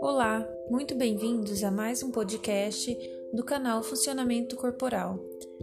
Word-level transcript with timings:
Olá, 0.00 0.48
muito 0.68 0.94
bem-vindos 0.94 1.62
a 1.62 1.70
mais 1.70 2.02
um 2.02 2.10
podcast 2.10 2.98
do 3.32 3.44
canal 3.44 3.82
Funcionamento 3.82 4.56
Corporal. 4.56 5.20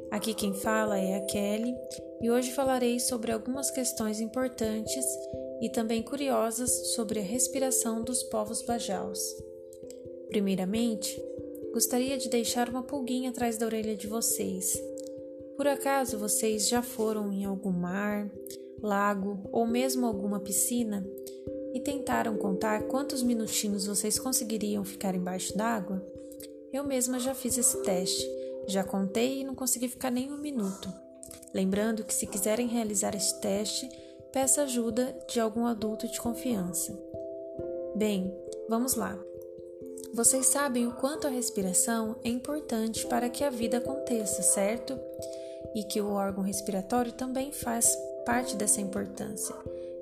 Aqui 0.09 0.33
quem 0.33 0.53
fala 0.53 0.97
é 0.97 1.15
a 1.15 1.25
Kelly 1.25 1.75
e 2.21 2.31
hoje 2.31 2.51
falarei 2.51 2.99
sobre 2.99 3.31
algumas 3.31 3.71
questões 3.71 4.21
importantes 4.21 5.05
e 5.61 5.69
também 5.69 6.01
curiosas 6.01 6.93
sobre 6.93 7.19
a 7.19 7.23
respiração 7.23 8.03
dos 8.03 8.23
povos 8.23 8.61
bajaus. 8.61 9.19
Primeiramente, 10.29 11.21
gostaria 11.73 12.17
de 12.17 12.29
deixar 12.29 12.69
uma 12.69 12.83
pulguinha 12.83 13.31
atrás 13.31 13.57
da 13.57 13.65
orelha 13.65 13.95
de 13.95 14.07
vocês. 14.07 14.81
Por 15.57 15.67
acaso 15.67 16.17
vocês 16.17 16.69
já 16.69 16.81
foram 16.81 17.33
em 17.33 17.45
algum 17.45 17.71
mar, 17.71 18.31
lago 18.83 19.39
ou 19.49 19.65
mesmo 19.65 20.05
alguma 20.05 20.41
piscina 20.41 21.07
e 21.73 21.79
tentaram 21.79 22.37
contar 22.37 22.83
quantos 22.83 23.23
minutinhos 23.23 23.87
vocês 23.87 24.19
conseguiriam 24.19 24.83
ficar 24.83 25.15
embaixo 25.15 25.57
d'água? 25.57 26.05
Eu 26.71 26.83
mesma 26.83 27.17
já 27.17 27.33
fiz 27.33 27.57
esse 27.57 27.81
teste, 27.81 28.29
já 28.67 28.83
contei 28.83 29.39
e 29.39 29.43
não 29.43 29.55
consegui 29.55 29.87
ficar 29.87 30.11
nem 30.11 30.31
um 30.31 30.37
minuto. 30.37 30.91
Lembrando 31.53 32.03
que 32.03 32.13
se 32.13 32.27
quiserem 32.27 32.67
realizar 32.67 33.15
este 33.15 33.39
teste, 33.39 33.89
peça 34.31 34.63
ajuda 34.63 35.17
de 35.29 35.39
algum 35.39 35.65
adulto 35.65 36.07
de 36.07 36.19
confiança. 36.19 36.99
Bem, 37.95 38.35
vamos 38.67 38.95
lá. 38.95 39.17
Vocês 40.13 40.47
sabem 40.47 40.87
o 40.87 40.93
quanto 40.93 41.25
a 41.25 41.29
respiração 41.29 42.17
é 42.23 42.29
importante 42.29 43.05
para 43.07 43.29
que 43.29 43.43
a 43.43 43.49
vida 43.49 43.77
aconteça, 43.77 44.41
certo? 44.41 44.99
E 45.73 45.83
que 45.83 46.01
o 46.01 46.11
órgão 46.11 46.43
respiratório 46.43 47.11
também 47.11 47.51
faz 47.51 47.95
parte 48.25 48.55
dessa 48.55 48.81
importância, 48.81 49.55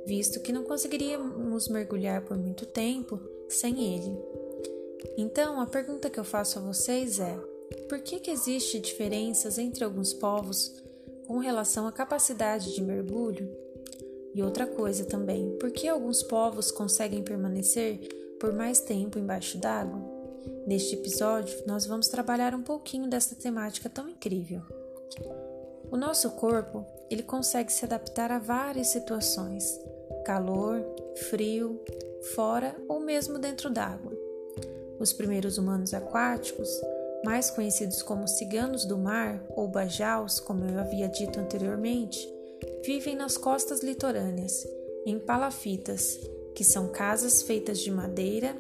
visto 0.06 0.40
que 0.40 0.52
não 0.52 0.64
conseguiríamos 0.64 1.68
mergulhar 1.68 2.22
por 2.22 2.38
muito 2.38 2.66
tempo 2.66 3.20
sem 3.50 3.96
ele. 3.96 4.18
Então, 5.18 5.60
a 5.60 5.66
pergunta 5.66 6.10
que 6.10 6.20
eu 6.20 6.24
faço 6.24 6.60
a 6.60 6.62
vocês 6.62 7.20
é: 7.20 7.38
por 7.90 8.00
que, 8.00 8.20
que 8.20 8.32
existe 8.32 8.80
diferenças 8.80 9.58
entre 9.58 9.84
alguns 9.84 10.14
povos 10.14 10.74
com 11.28 11.38
relação 11.38 11.88
à 11.88 11.92
capacidade 11.92 12.74
de 12.74 12.82
mergulho? 12.82 13.50
E 14.34 14.42
outra 14.42 14.66
coisa 14.66 15.04
também, 15.04 15.58
por 15.60 15.72
que 15.72 15.88
alguns 15.88 16.24
povos 16.24 16.72
conseguem 16.72 17.22
permanecer 17.22 18.00
por 18.40 18.54
mais 18.54 18.80
tempo 18.80 19.20
embaixo 19.20 19.58
d'água? 19.58 20.02
Neste 20.66 20.96
episódio, 20.96 21.56
nós 21.68 21.86
vamos 21.86 22.08
trabalhar 22.08 22.56
um 22.56 22.62
pouquinho 22.62 23.10
dessa 23.10 23.36
temática 23.36 23.90
tão 23.90 24.08
incrível. 24.08 24.62
O 25.92 25.98
nosso 25.98 26.32
corpo, 26.32 26.86
ele 27.10 27.22
consegue 27.22 27.72
se 27.72 27.84
adaptar 27.84 28.32
a 28.32 28.40
várias 28.40 28.88
situações: 28.88 29.78
calor, 30.26 30.86
frio, 31.30 31.82
fora 32.34 32.74
ou 32.88 33.02
mesmo 33.02 33.38
dentro 33.38 33.70
d'água. 33.70 34.14
Os 34.98 35.12
primeiros 35.12 35.58
humanos 35.58 35.94
aquáticos, 35.94 36.70
mais 37.26 37.50
conhecidos 37.50 38.02
como 38.02 38.26
ciganos 38.26 38.86
do 38.86 38.98
mar 38.98 39.44
ou 39.50 39.68
bajaus, 39.68 40.40
como 40.40 40.64
eu 40.64 40.80
havia 40.80 41.10
dito 41.10 41.40
anteriormente, 41.40 42.26
vivem 42.86 43.16
nas 43.16 43.38
costas 43.38 43.82
litorâneas, 43.82 44.66
em 45.06 45.20
palafitas, 45.20 46.20
que 46.56 46.64
são 46.64 46.88
casas 46.88 47.42
feitas 47.42 47.80
de 47.80 47.92
madeira, 47.92 48.56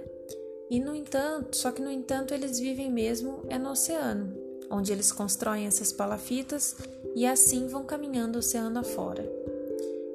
e 0.70 0.80
no 0.80 0.95
entanto, 0.95 1.56
só 1.56 1.72
que 1.72 1.82
no 1.82 1.92
entanto 1.92 2.34
eles 2.34 2.60
vivem 2.60 2.92
mesmo 2.92 3.44
é 3.50 3.58
no 3.58 3.72
oceano, 3.72 4.34
onde 4.72 4.91
eles 4.91 5.11
constroem 5.11 5.66
essas 5.66 5.91
palafitas 5.91 6.75
e 7.16 7.25
assim 7.25 7.67
vão 7.67 7.83
caminhando 7.83 8.38
o 8.38 8.39
oceano 8.39 8.80
afora. 8.80 9.30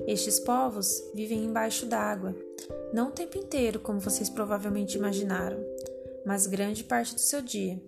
Estes 0.07 0.39
povos 0.41 1.03
vivem 1.15 1.45
embaixo 1.45 1.85
d'água, 1.87 2.35
não 2.93 3.09
o 3.09 3.13
tempo 3.13 3.37
inteiro, 3.37 3.81
como 3.81 4.01
vocês 4.01 4.31
provavelmente 4.31 4.97
imaginaram, 4.97 5.59
mas 6.25 6.47
grande 6.47 6.85
parte 6.85 7.15
do 7.15 7.21
seu 7.21 7.43
dia. 7.43 7.83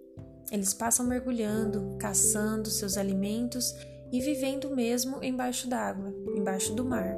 Eles 0.50 0.74
passam 0.74 1.07
mergulhando, 1.07 1.96
caçando 1.98 2.70
seus 2.70 2.96
alimentos 2.96 3.74
e 4.11 4.20
vivendo 4.20 4.74
mesmo 4.74 5.23
embaixo 5.23 5.68
d'água, 5.68 6.12
embaixo 6.34 6.74
do 6.74 6.84
mar. 6.84 7.17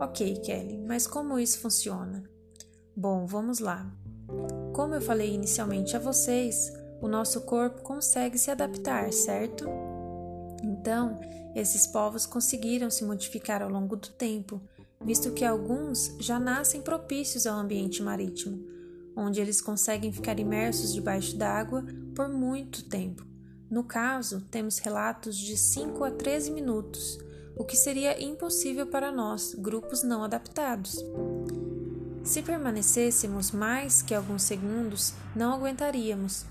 Ok, 0.00 0.36
Kelly, 0.40 0.78
mas 0.78 1.06
como 1.06 1.38
isso 1.38 1.58
funciona? 1.58 2.24
Bom, 2.96 3.26
vamos 3.26 3.58
lá. 3.58 3.90
Como 4.74 4.94
eu 4.94 5.00
falei 5.00 5.32
inicialmente 5.32 5.96
a 5.96 5.98
vocês, 5.98 6.72
o 7.00 7.08
nosso 7.08 7.42
corpo 7.42 7.82
consegue 7.82 8.38
se 8.38 8.50
adaptar, 8.50 9.12
certo? 9.12 9.68
Então, 10.62 11.18
esses 11.54 11.86
povos 11.86 12.26
conseguiram 12.26 12.90
se 12.90 13.04
modificar 13.04 13.62
ao 13.62 13.70
longo 13.70 13.96
do 13.96 14.08
tempo, 14.10 14.60
visto 15.00 15.32
que 15.32 15.44
alguns 15.44 16.14
já 16.18 16.38
nascem 16.38 16.80
propícios 16.80 17.46
ao 17.46 17.58
ambiente 17.58 18.02
marítimo, 18.02 18.64
onde 19.16 19.40
eles 19.40 19.60
conseguem 19.60 20.12
ficar 20.12 20.38
imersos 20.38 20.92
debaixo 20.92 21.36
d'água 21.36 21.84
por 22.14 22.28
muito 22.28 22.88
tempo. 22.88 23.26
No 23.70 23.84
caso, 23.84 24.40
temos 24.50 24.78
relatos 24.78 25.36
de 25.36 25.56
5 25.56 26.04
a 26.04 26.10
13 26.10 26.50
minutos 26.50 27.18
o 27.60 27.64
que 27.64 27.76
seria 27.76 28.22
impossível 28.22 28.86
para 28.86 29.12
nós, 29.12 29.54
grupos 29.54 30.02
não 30.02 30.24
adaptados. 30.24 31.04
Se 32.24 32.40
permanecêssemos 32.40 33.50
mais 33.50 34.00
que 34.00 34.14
alguns 34.14 34.44
segundos, 34.44 35.12
não 35.36 35.52
aguentaríamos, 35.52 36.46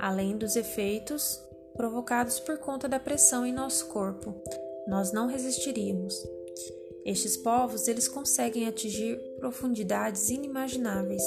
além 0.00 0.36
dos 0.36 0.56
efeitos 0.56 1.40
provocados 1.76 2.40
por 2.40 2.58
conta 2.58 2.88
da 2.88 2.98
pressão 2.98 3.46
em 3.46 3.52
nosso 3.52 3.86
corpo. 3.86 4.34
Nós 4.86 5.12
não 5.12 5.26
resistiríamos. 5.26 6.14
Estes 7.04 7.36
povos, 7.36 7.88
eles 7.88 8.08
conseguem 8.08 8.66
atingir 8.66 9.18
profundidades 9.38 10.28
inimagináveis, 10.28 11.22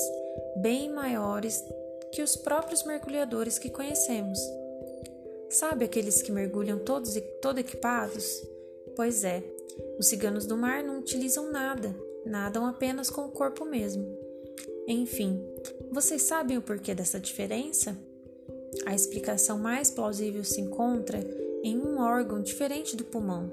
bem 0.61 0.89
maiores 0.89 1.63
que 2.11 2.21
os 2.21 2.35
próprios 2.35 2.83
mergulhadores 2.83 3.57
que 3.57 3.69
conhecemos. 3.69 4.39
Sabe 5.49 5.85
aqueles 5.85 6.21
que 6.21 6.31
mergulham 6.31 6.79
todos 6.79 7.15
todo 7.41 7.59
equipados? 7.59 8.43
Pois 8.95 9.23
é, 9.23 9.43
os 9.97 10.07
ciganos 10.07 10.45
do 10.45 10.57
mar 10.57 10.83
não 10.83 10.99
utilizam 10.99 11.51
nada, 11.51 11.95
nadam 12.25 12.65
apenas 12.65 13.09
com 13.09 13.25
o 13.25 13.31
corpo 13.31 13.65
mesmo. 13.65 14.05
Enfim, 14.87 15.43
vocês 15.91 16.21
sabem 16.21 16.57
o 16.57 16.61
porquê 16.61 16.93
dessa 16.93 17.19
diferença? 17.19 17.97
A 18.85 18.93
explicação 18.93 19.57
mais 19.57 19.89
plausível 19.89 20.43
se 20.43 20.61
encontra 20.61 21.19
em 21.63 21.77
um 21.77 21.99
órgão 21.99 22.41
diferente 22.41 22.95
do 22.95 23.03
pulmão. 23.03 23.51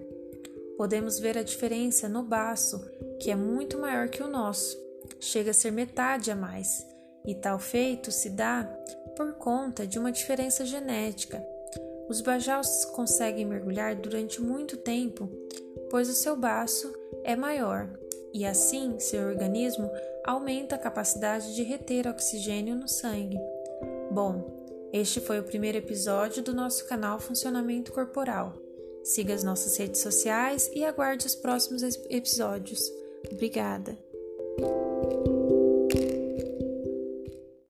Podemos 0.77 1.19
ver 1.19 1.37
a 1.39 1.43
diferença 1.43 2.09
no 2.09 2.23
baço, 2.23 2.81
que 3.21 3.31
é 3.31 3.37
muito 3.37 3.79
maior 3.79 4.09
que 4.09 4.23
o 4.23 4.29
nosso, 4.29 4.79
chega 5.19 5.51
a 5.51 5.55
ser 5.55 5.71
metade 5.71 6.31
a 6.31 6.37
mais, 6.37 6.87
e 7.27 7.35
tal 7.35 7.59
feito 7.59 8.11
se 8.11 8.31
dá 8.31 8.65
por 9.17 9.35
conta 9.35 9.87
de 9.87 9.99
uma 9.99 10.11
diferença 10.11 10.65
genética 10.65 11.45
os 12.11 12.21
bajaus 12.21 12.85
conseguem 12.87 13.47
mergulhar 13.47 13.95
durante 13.95 14.43
muito 14.43 14.77
tempo, 14.77 15.31
pois 15.89 16.09
o 16.09 16.13
seu 16.13 16.35
baço 16.35 16.93
é 17.23 17.37
maior 17.37 17.89
e 18.35 18.45
assim 18.45 18.99
seu 18.99 19.29
organismo 19.29 19.89
aumenta 20.25 20.75
a 20.75 20.79
capacidade 20.79 21.55
de 21.55 21.63
reter 21.63 22.09
oxigênio 22.09 22.75
no 22.75 22.89
sangue. 22.89 23.39
Bom, 24.11 24.60
este 24.93 25.21
foi 25.21 25.39
o 25.39 25.45
primeiro 25.45 25.79
episódio 25.79 26.43
do 26.43 26.53
nosso 26.53 26.87
canal 26.87 27.19
Funcionamento 27.21 27.93
Corporal. 27.93 28.55
Siga 29.05 29.35
as 29.35 29.45
nossas 29.45 29.77
redes 29.77 30.01
sociais 30.01 30.71
e 30.75 30.85
aguarde 30.85 31.27
os 31.27 31.35
próximos 31.35 31.83
episódios. 32.09 32.81
Obrigada! 33.33 33.97